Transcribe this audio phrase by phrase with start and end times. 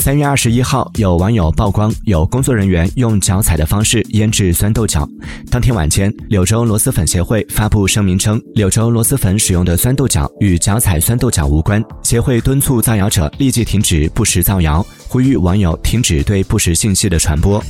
[0.00, 5.06] 三月二十一号有网友曝光有工作人员用脚踩的方式腌制酸豆角。
[5.50, 17.62] 当天晚间柳州螺蛳粉协会发布声明称柳州螺蛳粉使用的酸豆角与脚踩酸豆角无关协会敦促造谣者立即停止不实造谣呼吁网友停止对不实信息的传播。